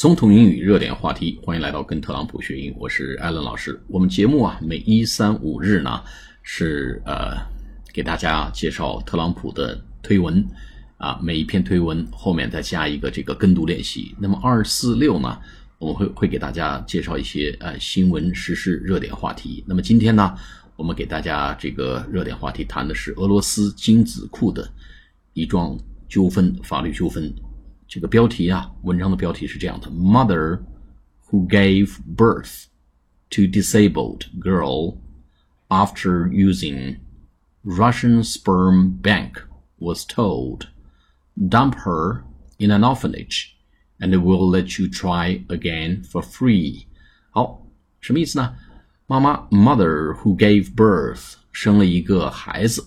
[0.00, 3.78] 总统英语热点话题，欢迎来到跟特朗普学英，我是艾伦老师。
[3.86, 6.02] 我们节目啊，每一三五日呢
[6.42, 7.36] 是呃
[7.92, 10.42] 给大家介绍特朗普的推文
[10.96, 14.16] 啊，每一篇推文后面再加一个这个跟读练习。
[14.18, 15.38] 那么二四六呢，
[15.76, 19.62] 我们会会给大家介绍一些呃新闻时事热点话题。
[19.66, 20.34] 那么今天呢，
[20.76, 24.66] 我们给大家这个热点话题谈的是俄罗斯精子库的
[25.34, 25.78] 一桩
[26.08, 27.30] 纠纷，法律纠纷。
[27.89, 30.61] 这个标题啊，文章的标题是这样的：Mother
[31.29, 32.65] who gave birth
[33.29, 34.97] to disabled girl
[35.69, 36.97] after using
[37.63, 39.41] Russian sperm bank
[39.77, 40.67] was told,
[41.35, 42.23] dump her
[42.57, 43.55] in an orphanage
[43.99, 46.85] and we'll let you try again for free.
[47.31, 47.65] 好，
[48.01, 48.55] 什么意思呢？
[49.07, 52.85] 妈妈 mother who gave birth 生了一个孩子，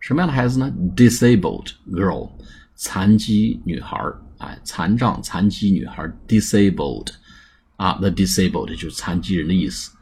[0.00, 0.72] 什么样的孩子呢？
[0.96, 2.30] disabled girl
[2.74, 4.20] 残疾女孩儿。
[4.38, 7.08] 哎，残障、残疾女孩，disabled，
[7.76, 9.92] 啊，the disabled 就是残疾人的意思，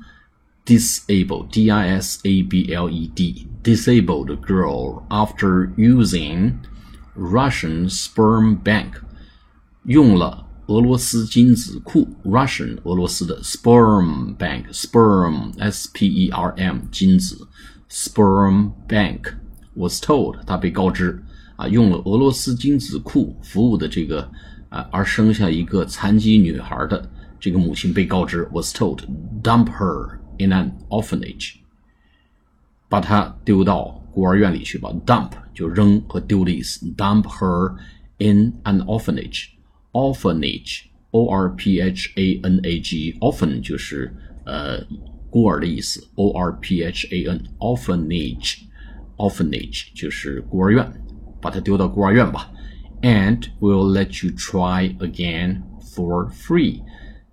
[0.65, 6.55] disabled，d i s a b l e d，disabled girl after using
[7.17, 8.93] Russian sperm bank，
[9.85, 17.49] 用了俄罗斯精子库，Russian 俄罗斯的 sperm bank，sperm，s p e r m 精子，
[17.91, 19.35] sperm bank
[19.75, 21.23] was told，他被告知。
[21.56, 24.30] 啊，用了俄罗斯精子库服务的这个
[24.70, 29.00] 啊，而生下一个残疾女孩的这个母亲被告知，was told
[29.44, 31.54] dump her in an orphanage，
[32.90, 34.92] 把她丢到孤儿院里去吧。
[35.06, 37.74] dump 就扔和丢的意思，dump her
[38.18, 44.14] in an orphanage，orphanage，o r p h a n a g，orphan 就是
[44.46, 44.86] 呃
[45.30, 50.92] 孤儿的意思，o r p h a n，orphanage，orphanage 就是孤儿院。
[51.45, 52.51] 把他丢到孤儿院吧，
[53.03, 56.83] and we'll let you try again for free。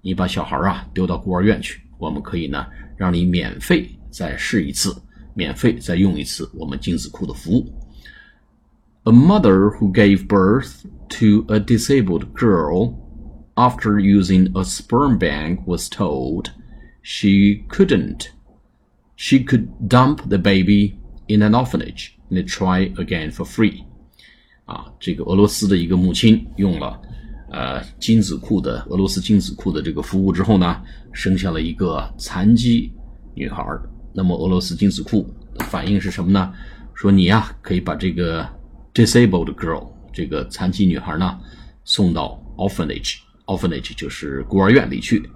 [0.01, 4.95] 你把小孩啊丢到孤儿院去，我们可以呢让你免费再试一次，
[5.33, 7.73] 免费再用一次我们精子库的服务。
[9.03, 12.95] A mother who gave birth to a disabled girl
[13.55, 16.51] after using a sperm bank was told
[17.01, 18.27] she couldn't.
[19.15, 23.85] She could dump the baby in an orphanage and try again for free.
[24.64, 27.00] 啊，这个俄罗斯的一个母亲用了
[27.50, 30.80] 呃精子库的俄罗斯精子库的这个服务之后呢，
[31.12, 32.92] 生下了一个残疾
[33.34, 33.64] 女孩。
[34.14, 36.52] 那么俄罗斯精子库的反应是什么呢？
[36.94, 38.46] 说你呀可以把这个
[38.94, 41.38] disabled girl 这个残疾女孩呢
[41.84, 45.28] 送到 orphanage，orphanage 就是孤儿院里去。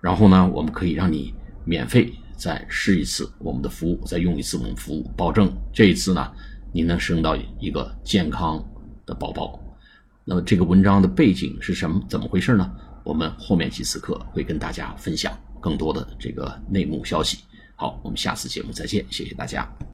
[0.00, 1.34] 然后呢，我们可以让你
[1.64, 6.32] 免费再试一次我们的服务，再用一次我们服务，保证这一次呢
[6.72, 8.62] 你能生到一个健康。
[9.04, 9.58] 的宝宝，
[10.24, 12.00] 那么这个文章的背景是什么？
[12.08, 12.72] 怎么回事呢？
[13.02, 17.38] 我们后面几次课会跟大家分享更多的这个内幕消息。
[17.74, 19.68] 好，我们下次节目再见，谢谢大家。